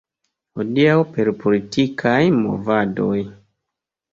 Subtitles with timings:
[0.61, 3.19] Hodiaŭ per politikaj movadoj.